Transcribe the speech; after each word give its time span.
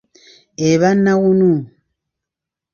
Eba 0.69 0.89
nawunu. 1.03 1.51